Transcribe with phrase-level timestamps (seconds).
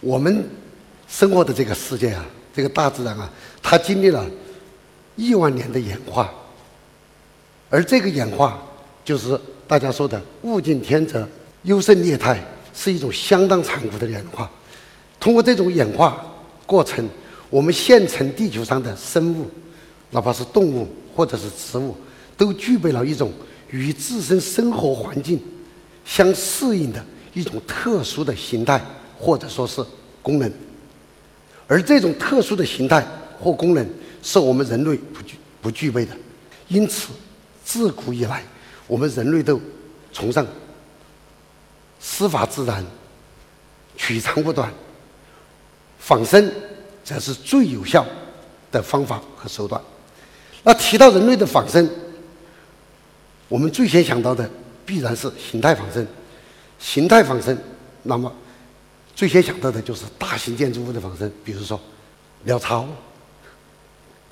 [0.00, 0.48] 我们
[1.08, 3.30] 生活的这个世界啊，这个大自然啊，
[3.62, 4.24] 它经历了
[5.16, 6.32] 亿万年的演化，
[7.68, 8.62] 而这个演化
[9.04, 11.26] 就是大家说的“物竞天择，
[11.62, 12.42] 优胜劣汰”，
[12.72, 14.48] 是一种相当残酷的演化。
[15.18, 16.24] 通过这种演化
[16.64, 17.04] 过程，
[17.50, 19.50] 我们现存地球上的生物，
[20.10, 20.86] 哪怕是动物
[21.16, 21.96] 或者是植物，
[22.36, 23.32] 都具备了一种
[23.70, 25.42] 与自身生活环境
[26.04, 28.80] 相适应的一种特殊的形态。
[29.18, 29.84] 或者说是
[30.22, 30.50] 功能，
[31.66, 33.04] 而这种特殊的形态
[33.40, 33.84] 或功能
[34.22, 36.12] 是我们人类不具不具备的，
[36.68, 37.08] 因此
[37.64, 38.44] 自古以来，
[38.86, 39.60] 我们人类都
[40.12, 40.46] 崇尚
[42.00, 42.84] 师法自然、
[43.96, 44.72] 取长补短、
[45.98, 46.50] 仿生，
[47.04, 48.06] 才是最有效
[48.70, 49.80] 的方法和手段。
[50.62, 51.90] 那提到人类的仿生，
[53.48, 54.48] 我们最先想到的
[54.86, 56.06] 必然是形态仿生，
[56.78, 57.58] 形态仿生，
[58.04, 58.32] 那么。
[59.18, 61.80] 最先想到的就是大型建筑物的仿生，比如说
[62.44, 62.86] 鸟巢、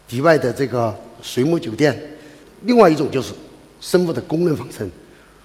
[0.07, 2.01] 迪拜的这个水母酒店。
[2.63, 3.35] 另外一种就是
[3.81, 4.89] 生物的功能仿生，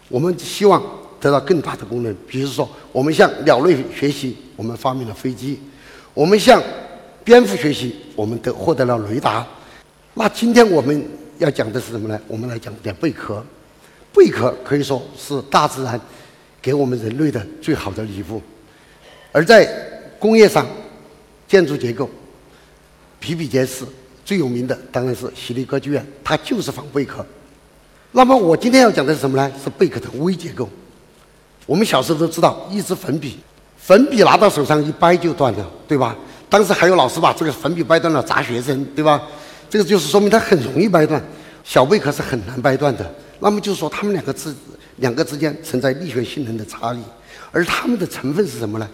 [0.10, 0.80] 我们希望
[1.20, 5.56] 得到更大的功能，比如说我们向鸟类学习，我们发明了飞机；
[6.14, 6.62] 我们向
[7.24, 9.44] 蝙蝠学习，我们得获得了雷达。
[10.14, 11.04] 那今天我们
[11.40, 12.22] 要讲的是什么呢？
[12.28, 13.44] 我们来讲点贝壳。
[14.14, 16.00] 贝壳可以说是大自然
[16.62, 18.40] 给我们人类的最好的礼物。
[19.32, 19.66] 而在
[20.20, 20.66] 工业上，
[21.48, 22.10] 建筑结构
[23.20, 23.86] 比比皆是，
[24.26, 27.26] 最有名的当然是西丽歌剧院，它就是仿贝壳。
[28.12, 29.52] 那么我今天要讲的是什么呢？
[29.64, 30.68] 是贝壳的微结构。
[31.66, 33.40] 我们小时候都知道，一支粉笔，
[33.78, 36.16] 粉笔拿到手上一掰就断了，对吧？
[36.50, 39.22] 当时还有老师把这个粉笔掰断了砸学生，对吧？
[39.70, 41.24] 这个就是说明它很容易掰断。
[41.64, 43.16] 小贝壳是很难掰断的。
[43.40, 44.54] 那么就是说，它们两个之
[44.98, 47.00] 两个之间存在力学性能的差异，
[47.52, 48.90] 而它们的成分是什么呢？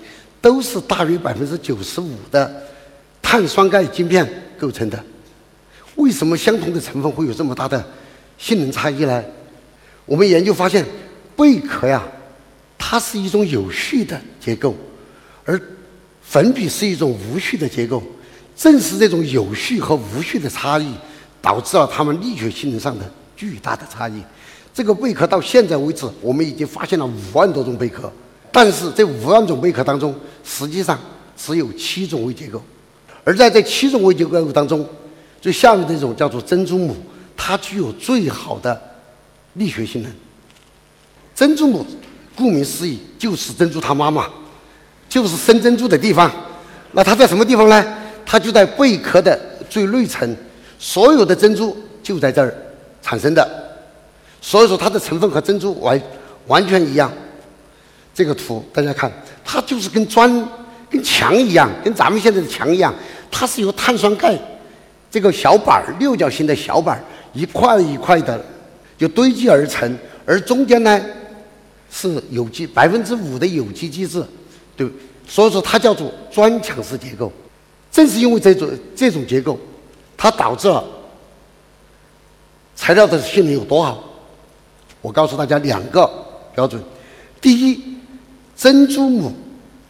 [0.47, 2.49] 都是大约百分之九十五的
[3.21, 4.25] 碳酸钙晶片
[4.57, 4.97] 构成的。
[5.95, 7.85] 为什么相同的成分会有这么大的
[8.37, 9.21] 性能差异呢？
[10.05, 10.85] 我们研究发现，
[11.35, 12.01] 贝壳呀，
[12.77, 14.73] 它是一种有序的结构，
[15.43, 15.61] 而
[16.21, 18.01] 粉笔是一种无序的结构。
[18.55, 20.93] 正是这种有序和无序的差异，
[21.41, 23.03] 导致了它们力学性能上的
[23.35, 24.23] 巨大的差异。
[24.73, 28.09] 这个贝壳到现在为止，我们已经发现了五万多种贝壳。
[28.51, 30.99] 但是这五万种贝壳当中，实际上
[31.35, 32.61] 只有七种微结构，
[33.23, 34.87] 而在这七种微结构当中，
[35.39, 36.95] 最下面这种叫做珍珠母，
[37.35, 38.81] 它具有最好的
[39.53, 40.11] 力学性能。
[41.35, 41.85] 珍珠母
[42.35, 44.27] 顾名思义就是珍珠它妈妈，
[45.07, 46.31] 就是生珍珠的地方。
[46.93, 47.85] 那它在什么地方呢？
[48.25, 50.35] 它就在贝壳的最内层，
[50.79, 52.53] 所有的珍珠就在这儿
[53.01, 53.47] 产生的。
[54.41, 56.01] 所以说它的成分和珍珠完
[56.47, 57.11] 完全一样。
[58.17, 59.11] 这个图大家看，
[59.45, 60.27] 它就是跟砖、
[60.89, 62.91] 跟墙一样，跟咱们现在的墙一样，
[63.29, 64.35] 它是由碳酸钙
[65.11, 68.43] 这个小板儿、六角形的小板儿一块一块的
[68.97, 69.95] 就堆积而成，
[70.25, 70.99] 而中间呢
[71.91, 74.25] 是有机百分之五的有机基质，
[74.75, 74.89] 对，
[75.27, 77.31] 所以说它叫做砖墙式结构。
[77.91, 79.59] 正是因为这种这种结构，
[80.17, 80.83] 它导致了
[82.75, 84.03] 材料的性能有多好。
[85.03, 86.09] 我告诉大家两个
[86.55, 86.81] 标准，
[87.39, 87.95] 第一。
[88.57, 89.31] 珍珠母，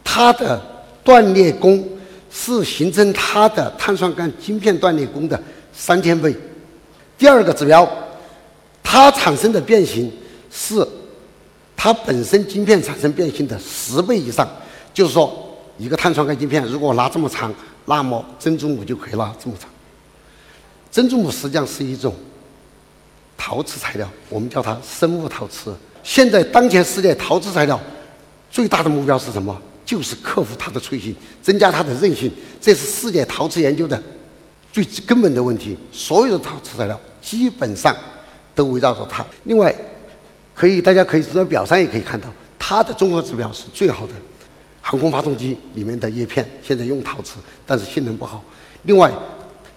[0.04, 0.60] 它的
[1.02, 1.82] 断裂功
[2.30, 5.42] 是形成它的碳酸钙晶片断裂功的
[5.72, 6.36] 三千倍。
[7.16, 7.90] 第二个指标，
[8.82, 10.12] 它产生的变形
[10.52, 10.86] 是
[11.74, 14.46] 它本身晶片产生变形的十倍以上。
[14.92, 17.52] 就是说，一个碳酸钙晶片如果拉这么长，
[17.86, 19.70] 那么珍珠母就可以拉这么长。
[20.90, 22.14] 珍珠母实际上是一种
[23.34, 25.74] 陶瓷材料，我们叫它生物陶瓷。
[26.02, 27.80] 现在当前世界陶瓷材料。
[28.50, 29.60] 最大的目标是什么？
[29.84, 32.30] 就是克服它的脆性，增加它的韧性。
[32.60, 34.02] 这是世界陶瓷研究的
[34.70, 35.74] 最根本的问题。
[35.90, 37.96] 所有的陶瓷材料基本上
[38.54, 39.24] 都围绕着它。
[39.44, 39.74] 另外，
[40.54, 42.28] 可以大家可以从表上也可以看到，
[42.58, 44.12] 它的综合指标是最好的。
[44.82, 48.44] 航空发动机里面的叶片现在用陶瓷，但是性能不好。
[48.82, 49.10] 另外，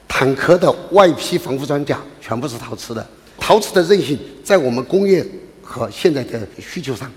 [0.10, 3.08] 坦克的外皮防护装甲全部是陶瓷的。
[3.40, 5.26] 陶瓷的韧性在我们工业
[5.62, 7.10] 和现在的需求上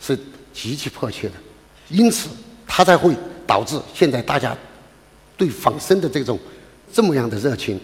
[0.00, 0.18] 是。
[0.52, 1.34] 极其迫切的，
[1.88, 2.28] 因此
[2.66, 3.14] 它才会
[3.46, 4.56] 导致现在大家
[5.36, 6.38] 对仿生的这种
[6.92, 7.80] 这么样的热情。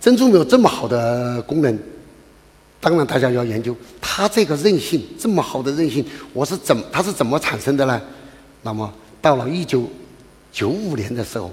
[0.00, 1.78] 珍珠没有这么好的功能，
[2.80, 8.00] 当然大家要研究它这个韧性这么好的韧性，我是怎它是怎么产生的呢？
[8.62, 9.88] 那么到了一九
[10.52, 11.50] 九五年的时候，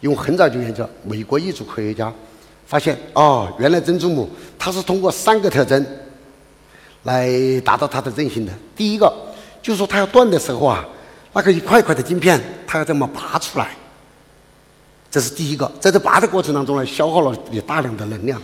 [0.00, 2.12] 因为很早就研究，美国一组科学家
[2.66, 5.86] 发现，哦，原来珍珠母它是通过三个特征
[7.04, 8.52] 来达到它的韧性的。
[8.76, 9.23] 第一个。
[9.64, 10.84] 就是说，它要断的时候啊，
[11.32, 13.70] 那个一块块的晶片，它要这么拔出来？
[15.10, 18.38] 这是第一个，在这拔的过程当中呢，消耗了也大量的能量。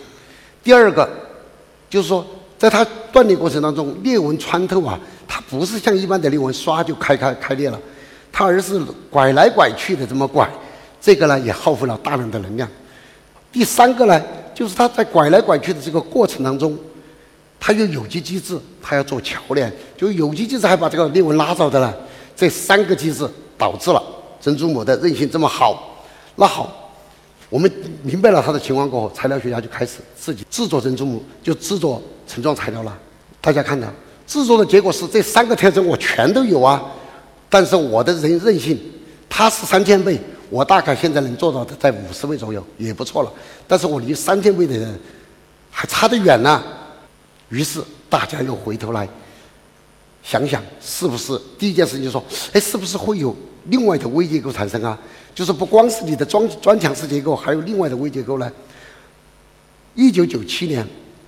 [0.62, 1.06] 第二个，
[1.90, 2.25] 就是说，
[2.56, 2.82] 在它
[3.12, 7.78] 断裂过程当中，裂纹穿透啊，它不是像一般的裂纹刷就开开开裂了，
[8.32, 8.81] 它而是
[9.11, 10.50] 拐来拐去的这么拐，
[11.02, 12.67] 这个呢也耗费了大量的能量。
[13.52, 14.19] 第三个呢，
[14.55, 16.78] 就是它在拐来拐去的这个过程当中，
[17.60, 21.94] 它有有机机制，它要做桥梁，就有机机制还把这个裂纹拉走的了。
[22.34, 23.28] 这三个机制
[23.58, 24.02] 导致了
[24.40, 26.02] 珍珠母的韧性这么好。
[26.36, 26.90] 那好，
[27.50, 27.70] 我们
[28.02, 32.98] 明白了它的情况过后，材料学家就开始自己制作珍珠母，就制作成状材料了。
[33.42, 33.86] 大家看到，
[34.26, 36.82] 制作的结果是这三个特征我全都有啊，
[37.50, 38.80] 但是我的韧韧性，
[39.28, 40.18] 它是三千倍，
[40.48, 43.30] 我大概现在能做到的在五十倍左右，也不错了。
[43.68, 44.98] 但是我离三千倍的人
[45.70, 46.62] 还差得远呢。
[47.50, 49.06] 于是大家又回头来
[50.23, 53.37] 想想，是不是第一件事情就说，哎，是不是会有
[53.67, 54.99] 另外的微结构产生啊？
[55.35, 58.50] 就是不光是你的砖砖墙式结构，还有另外的微结构呢。
[59.94, 60.87] 一九九七年，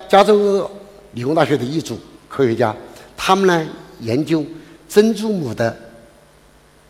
[0.09, 0.69] 加州
[1.13, 1.99] 理工大学的一组
[2.29, 2.75] 科学家，
[3.17, 3.67] 他们呢
[3.99, 4.45] 研究
[4.87, 5.75] 珍珠母的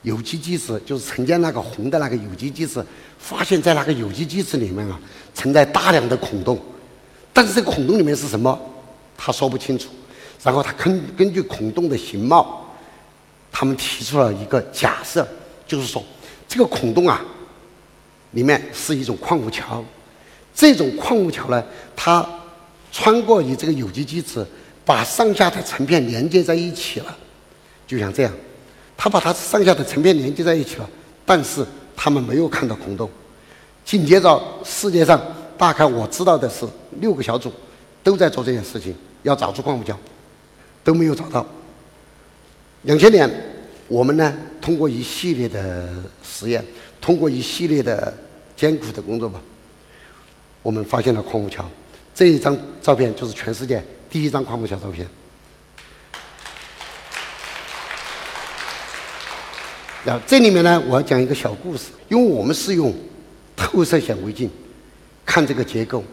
[0.01, 2.83] 有机基质，就是曾经那个红的那个有机基质，
[3.17, 4.99] 发现在那个有机基质里面啊
[5.33, 6.59] 存在大量的孔洞，
[7.31, 8.59] 但是这个孔洞里面是什么，
[9.17, 9.89] 他说不清楚。
[10.43, 12.65] 然后他根根据孔洞的形貌，
[13.51, 15.27] 他们提出了一个假设，
[15.67, 16.03] 就是说。
[16.45, 17.19] 这个孔洞啊，
[18.31, 19.83] 里面是一种矿物桥，
[20.53, 21.63] 这种矿物桥呢，
[21.95, 22.23] 它
[22.91, 24.45] 穿过你这个有机基质，
[24.85, 27.17] 把上下的层片连接在一起了，
[27.87, 28.31] 就像这样，
[28.95, 30.87] 它把它上下的层片连接在一起了，
[31.25, 31.65] 但是
[31.95, 33.09] 他们没有看到孔洞。
[33.83, 35.19] 紧接着，世界上
[35.57, 36.67] 大概我知道的是
[36.99, 37.51] 六个小组
[38.03, 39.97] 都在做这件事情，要找出矿物胶，
[40.83, 41.45] 都没有找到。
[42.83, 43.29] 两千年。
[43.89, 45.89] 我们呢，通过一系列的
[46.23, 46.65] 实验，
[47.01, 48.11] 通过一系列的
[48.55, 49.39] 艰苦的工作吧，
[50.63, 51.69] 我们发现了矿物桥。
[52.15, 55.05] 这一张照片就是全世界第一张矿物桥照片。
[60.05, 62.95] 然后这里面呢，我要讲一个小故事，因为我们是用
[63.55, 64.49] 透射显微镜
[65.25, 66.03] 看这个结构，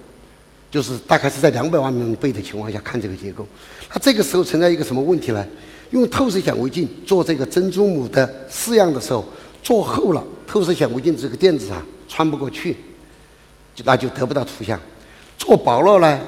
[0.71, 3.47] 就是大概是在两百万倍的情况下看这个结构。
[3.93, 5.45] 那这个时候存在一个什么问题呢？
[5.91, 9.25] 用透射显微镜做这个珍珠母的试样的时候，
[9.61, 12.77] 做厚了，透射显微镜这个电子啊穿不过去，
[13.75, 14.79] 就那就得不到图像；
[15.37, 16.21] 做薄了呢，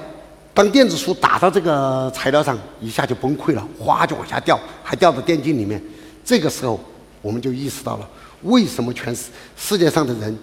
[0.53, 5.81] 当电子束打到这个材料上，一下就崩溃了，哗就往下掉，还掉到电镜里面。
[6.25, 6.81] 这个时候，
[7.21, 8.09] 我们就意识到了
[8.43, 10.37] 为什么全世世界上的人，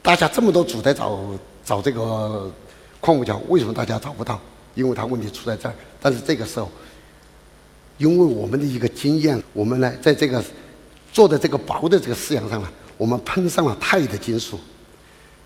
[0.00, 1.18] 大家这么多组在找
[1.64, 2.48] 找这个
[3.04, 4.40] 矿物桥，为什么大家找不到？
[4.74, 5.74] 因为它问题出在这儿。
[6.00, 6.70] 但是这个时候。
[7.96, 10.42] 因为我们的一个经验，我们呢在这个
[11.12, 14.58] 做的这个薄的这个试样上呢，我们喷上了钛的金属，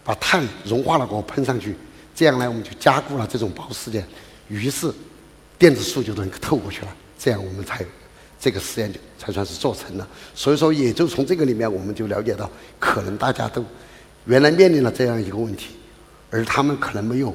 [0.03, 1.75] 把钛融化了过后喷上去，
[2.15, 4.03] 这样呢我们就加固了这种薄事件，
[4.49, 4.91] 于是
[5.59, 7.85] 电子束就能透过去了，这样我们才
[8.41, 10.09] 这个实验就才算是做成了。
[10.35, 13.63] 所以说，也就从这个里面我们就了解到，可能大家都
[14.25, 15.75] 原来面临了这样一个问题，
[16.31, 17.35] 而他们可能没有。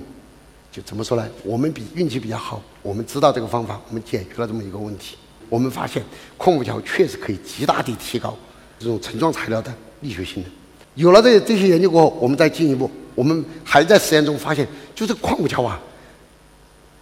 [0.72, 1.24] 就怎么说呢？
[1.44, 5.16] 我们比运气比较好，我们知道这个方法，我们解决了这么一个问题。
[5.50, 6.01] 我们发现
[6.36, 8.36] 矿物桥确实可以极大地提高
[8.79, 10.51] 这种成状材料的力学性能。
[10.96, 15.79] 有了这这些研究过后，我们再进一步，我们还在实验中发现，就这个矿物桥啊，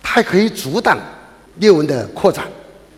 [0.04, 1.00] 它还可以阻挡
[1.56, 2.46] 裂纹的扩展。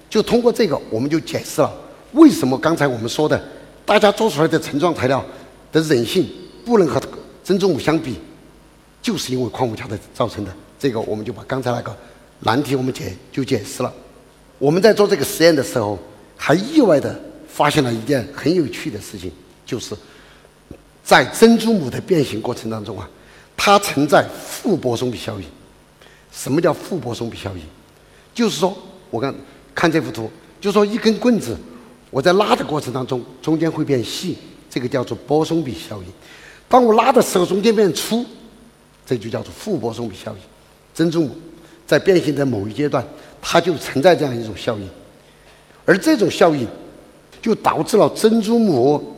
[0.09, 1.71] 就通过这个，我们就解释了
[2.13, 3.39] 为什么刚才我们说的，
[3.85, 5.23] 大家做出来的成状材料
[5.71, 6.27] 的韧性
[6.65, 6.99] 不能和
[7.43, 8.17] 珍珠母相比。
[9.03, 11.95] 就是因为矿物桥的造成的，这个我们就把刚才那个
[12.39, 13.93] 难题我们解就解释了。
[14.57, 15.99] 我们在做这个实验的时候，
[16.37, 19.29] 还意外的发现了一件很有趣的事情，
[19.65, 19.93] 就是
[21.03, 23.09] 在珍珠母的变形过程当中啊，
[23.57, 25.45] 它存在负波松比效应。
[26.31, 27.61] 什么叫负波松比效应？
[28.33, 28.73] 就是说，
[29.09, 29.35] 我看
[29.75, 30.31] 看这幅图，
[30.61, 31.57] 就是说一根棍子，
[32.09, 34.37] 我在拉的过程当中，中间会变细，
[34.69, 36.07] 这个叫做波松比效应。
[36.69, 38.25] 当我拉的时候，中间变粗。
[39.05, 40.37] 这就叫做负波松比效应。
[40.93, 41.35] 珍珠母
[41.85, 43.05] 在变形的某一阶段，
[43.41, 44.87] 它就存在这样一种效应，
[45.85, 46.67] 而这种效应
[47.41, 49.15] 就导致了珍珠母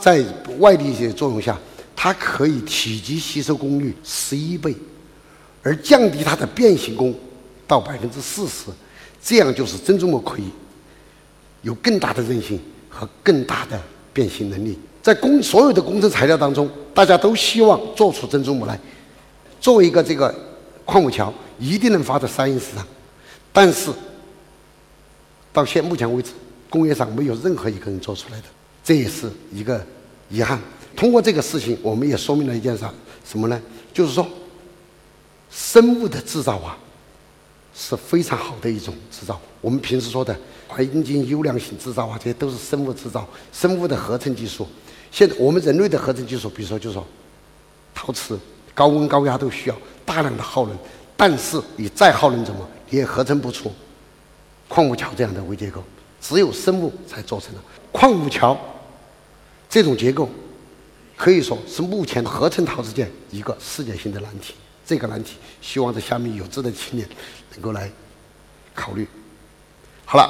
[0.00, 0.24] 在
[0.58, 1.58] 外力的作用下，
[1.94, 4.74] 它可以体积吸收功率十一倍，
[5.62, 7.14] 而降低它的变形功
[7.66, 8.70] 到百分之四十，
[9.22, 10.44] 这样就是珍珠母可以
[11.62, 13.80] 有更大的韧性和更大的
[14.12, 14.78] 变形能力。
[15.02, 18.78] 在工所有的工程材料当中，大家都希望做出珍珠母来。
[19.60, 20.34] 作为一个这个
[20.84, 22.86] 矿物桥，一定能发到商业市场，
[23.52, 23.90] 但是
[25.52, 26.32] 到现目前为止，
[26.68, 28.44] 工业上没有任何一个人做出来的。
[28.84, 29.84] 这也是一个
[30.28, 30.60] 遗憾。
[30.94, 32.84] 通过这个事情，我们也说明了一件事，
[33.24, 33.60] 什么呢？
[33.92, 34.26] 就是说，
[35.50, 36.78] 生物的制造啊，
[37.74, 39.40] 是非常好的一种制造。
[39.60, 40.34] 我们平时说的
[40.68, 44.66] 环境优良型制造啊，这些都是生物制造、生物的合成技术。
[45.10, 47.04] 现在我们人类的合成技术，比如说，就说
[47.94, 48.38] 陶瓷，
[48.76, 50.78] 高温高压都需要大量的耗能，
[51.16, 53.72] 但是你再耗能怎么你，也合成不出
[54.68, 55.82] 矿物桥这样的微结构，
[56.20, 58.54] 只有生物才做成了矿物桥
[59.70, 60.28] 这种结构。
[61.16, 64.54] 可以说是目前合成陶瓷界一个世界性的难题。
[64.84, 67.08] 这个难题，希望在下面有志的青年
[67.54, 67.90] 能够来
[68.74, 69.08] 考虑。
[70.04, 70.28] 好了，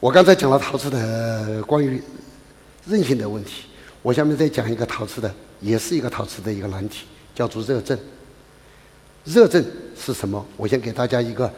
[0.00, 2.02] 我刚才讲了陶瓷的关于
[2.86, 3.64] 韧性的问题，
[4.00, 7.04] 我下面再讲一个陶瓷的，也是一个陶瓷的一个难题，
[7.38, 7.96] 叫做热振。
[9.22, 9.64] 热振
[9.96, 10.44] 是什么？
[10.56, 11.48] 我先给大家一个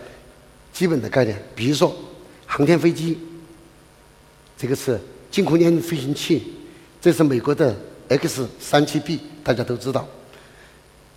[0.75, 1.97] 基本的概念，比如说
[2.45, 3.19] 航天飞机，
[4.59, 6.53] 这个是近空间飞行器，
[7.01, 7.75] 这是美国的。
[8.09, 10.05] X 三七 B 大家都知道，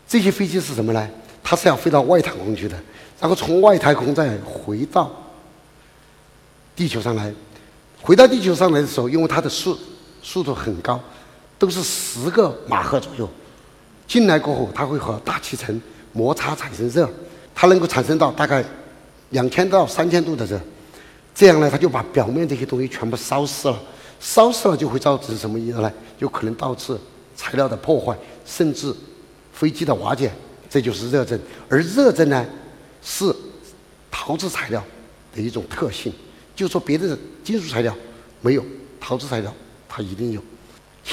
[0.08, 1.10] 这些飞机是什么呢？
[1.43, 2.79] 它是要飞到外太空去的，
[3.20, 5.12] 然后从外太空再回到
[6.75, 7.34] 地球上来。
[8.00, 9.75] 回到地球上来的时候，因为它的速
[10.22, 11.01] 速度很高，
[11.58, 13.27] 都是十个马赫左右。
[14.07, 15.81] 进来过后，它会和大气层
[16.12, 17.10] 摩擦产生热，
[17.55, 18.63] 它能够产生到大概
[19.29, 20.60] 两千到三千度的热。
[21.33, 23.81] 这样呢，它就把表面这些东西全部烧死了。
[24.19, 25.91] 烧死了就会造成什么意思呢？
[26.17, 26.98] 就可能导致
[27.36, 28.93] 材料的破坏，甚至
[29.51, 30.31] 飞机的瓦解，
[30.69, 31.38] 这就是热振。
[31.67, 32.45] 而热振呢，
[33.01, 33.36] 是
[34.10, 34.81] 陶瓷材料
[35.36, 36.13] 的一种特性，
[36.55, 37.93] 就说别的金属材料
[38.39, 38.63] 没有，
[39.00, 39.53] 陶瓷材料
[39.89, 40.41] 它一定有。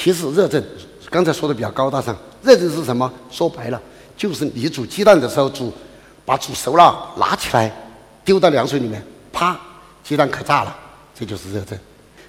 [0.02, 0.64] 其实热振
[1.11, 3.12] 刚才说的比较高大上，热振是什么？
[3.30, 3.78] 说白了，
[4.16, 5.71] 就是你煮鸡蛋的时候煮，
[6.25, 7.71] 把煮熟了拿起来
[8.25, 9.61] 丢到凉水里面，啪，
[10.02, 10.75] 鸡蛋可炸了，
[11.14, 11.78] 这就是热振。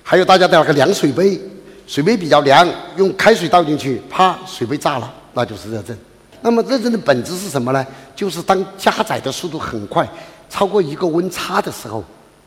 [0.04, 1.40] 还有大家的那个凉水杯，
[1.88, 5.98] 水杯比较凉，用开水倒进去，啪，水杯炸了，那就是热振。
[6.42, 7.88] 那么热振的本质是什么呢？
[8.14, 10.06] 就是当加载的速度很快，
[10.50, 12.04] 超过一个温差的时候，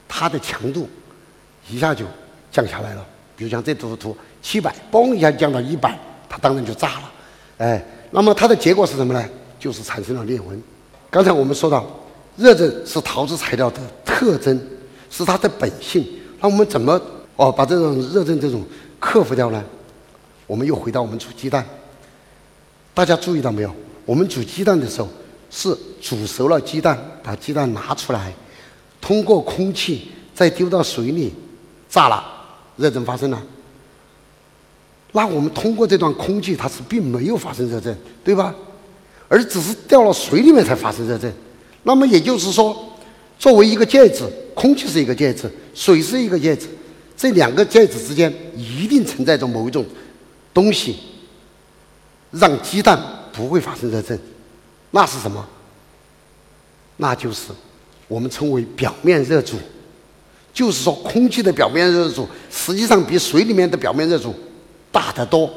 [0.06, 0.86] 它的强度
[1.70, 2.04] 一下就
[2.52, 3.06] 降下来了。
[3.36, 5.98] 比如像这幅图，七百，嘣一下降到一百，
[6.28, 7.12] 它当然就炸了。
[7.56, 9.24] 哎，那么它的结果是什么呢？
[9.58, 10.62] 就是产生了裂纹。
[11.10, 11.86] 刚才我们说到，
[12.36, 14.60] 热震是陶瓷材料的特征，
[15.08, 16.06] 是它的本性。
[16.40, 17.00] 那我们怎么？
[17.36, 18.62] 哦，把这种热震这种
[19.00, 19.64] 克服掉呢？
[20.46, 21.64] 我们又回到我们煮鸡蛋。
[22.92, 23.74] 大家注意到没有？
[24.04, 25.08] 我们煮鸡蛋的时候
[25.50, 28.30] 是煮熟了鸡蛋，把鸡蛋拿出来，
[29.00, 31.32] 通过空气再丢到水里
[31.88, 32.22] 炸了，
[32.76, 33.42] 热震发生了。
[35.16, 38.52] 那我们通过这段空气，它是并没有发生热振，对吧？
[39.28, 41.32] 而只是掉了水里面才发生热振。
[41.84, 42.76] 那么也就是说，
[43.38, 46.66] 作为一个介质，空气是一个介质，水是一个介质。
[47.16, 49.86] 这两个介质之间一定存在着某一种
[50.52, 50.96] 东西，
[52.32, 53.00] 让鸡蛋
[53.32, 54.18] 不会发生热振，
[54.90, 55.46] 那是什么？
[56.96, 57.52] 那就是
[58.08, 59.56] 我们称为表面热阻。
[60.52, 64.34] 就是说，空气的表面热阻实际上比水里面的表面热阻
[64.94, 65.52] 大得多。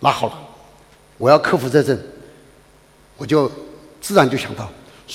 [0.00, 0.38] 那好了，
[1.16, 1.98] 我要克服热振，
[3.16, 3.50] 我就
[4.00, 4.68] 自然就想到，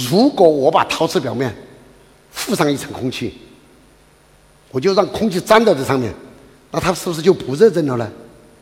[0.09, 1.55] 如果我把陶瓷表面
[2.31, 3.41] 附上一层空气。
[4.69, 6.13] 我就让空气粘到这上面，
[6.71, 8.11] 那它是不是就不热振了呢？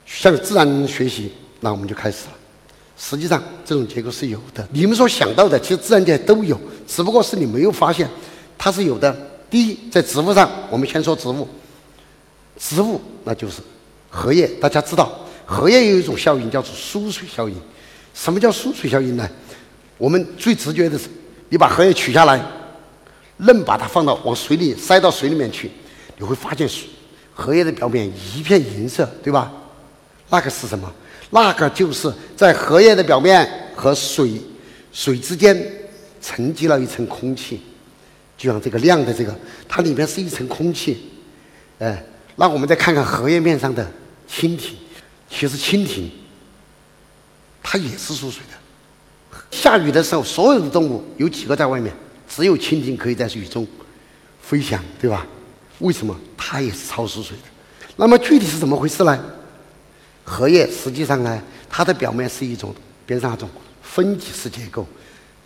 [0.05, 2.33] 向自然学习，那我们就开始了。
[2.95, 4.65] 实际上，这种结构是有的。
[4.71, 8.07] 你们所想到的，其实自然界都有，只不过是你没有发现，
[8.55, 9.13] 它是有的。
[9.49, 11.47] 第一，在植物上，我们先说植物。
[12.59, 13.61] 植物那就是
[14.15, 15.11] 荷叶，大家知道，
[15.45, 17.55] 荷叶有一种效应叫做疏水效应。
[18.13, 19.29] 什么叫疏水效应呢？
[19.97, 21.09] 我们最直觉的是，
[21.49, 22.41] 你把荷叶取下来，
[23.39, 25.69] 愣把它放到往水里塞到水里面去。
[26.17, 26.65] 你会发现，
[27.33, 29.51] 荷叶的表面一片银色，对吧？
[30.29, 30.89] 那个是什么？
[31.31, 33.45] 那个就是在荷叶的表面
[33.75, 34.41] 和水
[34.93, 35.61] 水之间
[36.21, 37.59] 沉积了一层空气，
[38.37, 39.35] 就像这个亮的这个，
[39.67, 41.11] 它里面是一层空气。
[41.79, 42.01] 哎，
[42.37, 43.85] 那我们再看看荷叶面上的
[44.29, 44.75] 蜻蜓，
[45.29, 46.09] 其实蜻蜓
[47.63, 49.39] 它也是疏水的。
[49.51, 51.93] 下雨的时候，所有的动物有几个在外面？
[52.27, 53.65] 只有蜻蜓可以在雨中
[54.41, 55.25] 飞翔，对吧？
[55.79, 57.43] 为什么它也是超疏水的？
[57.97, 59.23] 那么具体是怎么回事呢？
[60.23, 62.73] 荷叶实际上呢，它的表面是一种
[63.05, 63.49] 边上那种
[63.81, 64.85] 分级式结构，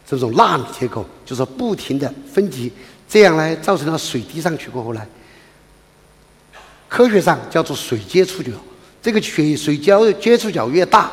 [0.07, 2.71] 这种纳米结构，就是不停的分级，
[3.07, 5.05] 这样呢造成了水滴上去过后呢，
[6.89, 8.51] 科学上叫做水接触角。
[9.01, 11.09] 这个水水交接触角越大，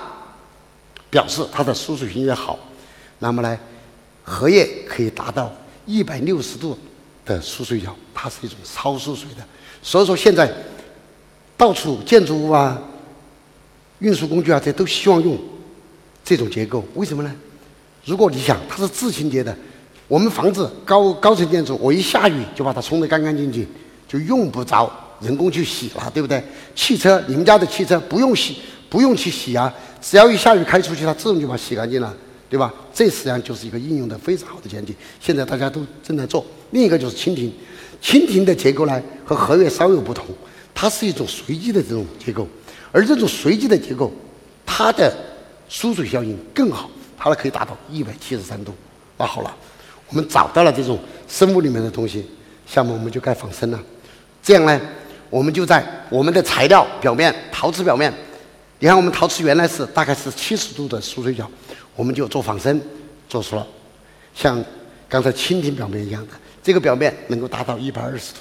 [1.08, 2.58] 表示它的疏水性越好。
[3.20, 3.56] 那么呢，
[4.24, 5.54] 荷叶可以达到
[5.84, 6.76] 一百六十度。
[7.26, 9.44] 的疏水角，它是一种超疏水的，
[9.82, 10.48] 所以说现在
[11.56, 12.80] 到处建筑物啊、
[13.98, 15.36] 运输工具啊，这都希望用
[16.24, 16.84] 这种结构。
[16.94, 17.34] 为什么呢？
[18.04, 19.52] 如果你想它是自清洁的，
[20.06, 23.66] 我们房子高高层建筑，我一下雨就把它冲得干干净净，
[24.06, 24.88] 就用不着
[25.20, 26.42] 人工去洗了，对不对？
[26.74, 28.56] 汽车，你们家的汽车不用洗，
[28.88, 32.14] 不用去洗啊，只要一下雨开出去，它自动就把它洗干净了。
[32.48, 32.72] 对吧？
[32.94, 34.94] 这实际上就是一个应用的非常好的前提。
[35.20, 36.46] 现在大家都正在做。
[36.70, 37.52] 另一个就是蜻蜓，
[38.00, 40.24] 蜻蜓的结构呢和合约稍有不同，
[40.72, 42.46] 它是一种随机的这种结构，
[42.92, 44.12] 而这种随机的结构，
[44.64, 45.12] 它的
[45.68, 48.72] 疏水效应更好，它可以达到一百七十三度。
[49.16, 49.52] 那好了，
[50.08, 52.24] 我们找到了这种生物里面的东西，
[52.64, 53.82] 下面我们就该仿生了。
[54.40, 54.80] 这样呢，
[55.36, 58.10] 我们就在我们的材料表面，陶瓷表面，
[58.78, 61.46] 你看我们陶瓷原来是大概是七十度的疏水角。
[61.94, 62.80] 我们就做仿生，
[63.28, 63.66] 做出了
[64.34, 64.64] 像
[65.10, 68.38] 刚才蜻蜓表面一样的，这个表面能够达到一百二十度。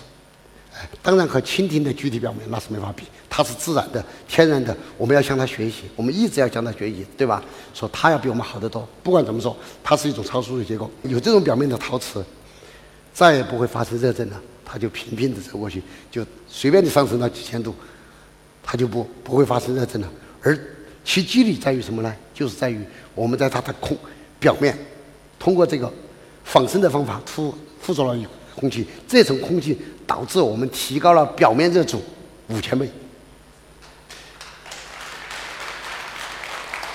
[1.01, 7.43] 当然和蜻蜓的具体表面那是没法比，它是自然的、天然的，我们要向它学习，我们一直要向它学习，对吧？
[7.73, 8.87] 说它要比我们好得多。
[9.03, 10.89] 不管怎么说，它是一种超疏水结构。
[11.03, 12.23] 有这种表面的陶瓷，
[13.13, 15.81] 再也不会发生热震了，它就平平的走过去，
[16.11, 17.73] 就随便你上升到几千度，
[18.63, 20.11] 它就不不会发生热震了。
[20.41, 20.57] 而
[21.03, 22.13] 其机理在于什么呢？
[22.33, 23.95] 就是在于我们在它的空
[24.39, 24.75] 表面，
[25.37, 25.91] 通过这个
[26.43, 28.19] 仿生的方法附附着了
[28.55, 32.01] 空气，这层空气导致我们提高了表面热阻
[32.47, 32.89] 五千倍。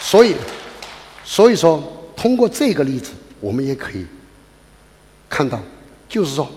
[0.00, 0.34] 所以，
[1.24, 4.04] 所以说通过这个例子，我们也可以
[5.28, 5.60] 看到，
[6.08, 6.50] 就是说，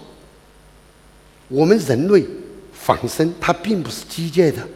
[1.53, 2.25] 我们人类
[2.73, 4.67] 仿生它并不是机械的。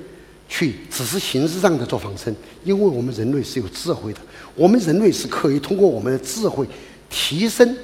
[0.50, 4.20] 去只是形式上的做仿生，因为我们人类是有智慧的，
[4.56, 6.66] 我们人类是可以通过我们的智慧
[7.10, 7.76] 提升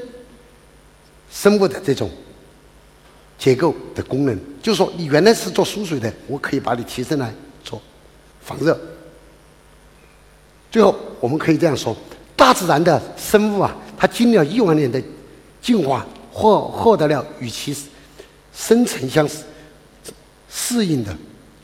[1.29, 2.09] 生物的这种
[3.37, 4.39] 结构的功能。
[4.61, 7.33] 就是说，你原来是做疏水的，我可以把你提升来
[7.65, 7.81] 做
[8.39, 8.79] 防热。
[10.71, 11.93] 最后，我们可以这样说：
[12.33, 15.03] 大自然的生物啊，它经历了亿万年的
[15.61, 17.75] 进化，获获得了与其
[18.53, 19.27] 生存相
[20.49, 21.15] 适应的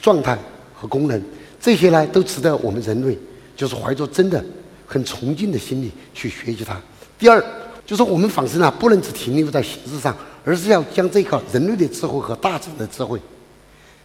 [0.02, 0.38] 状态。
[0.82, 1.22] 和功能，
[1.60, 3.18] 这些呢都值得我们人类
[3.54, 4.42] 就是怀着真的
[4.88, 6.82] 很崇敬的心理去学习它。
[7.18, 7.44] 第二，
[7.86, 13.20] 就是我们仿生啊，不能只停留在形式上，而是要将这个人类的智慧和大自然的智慧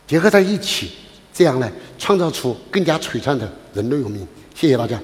[0.05, 0.90] 结合在一起，
[1.33, 4.27] 这样呢，创造出更加璀璨的人类文明。
[4.53, 5.01] 谢谢大家。